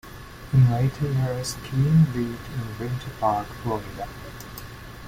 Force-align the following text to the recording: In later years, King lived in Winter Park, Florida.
In 0.51 0.67
later 0.71 1.11
years, 1.11 1.57
King 1.63 2.05
lived 2.15 2.47
in 2.55 2.79
Winter 2.79 3.11
Park, 3.19 3.45
Florida. 3.61 4.07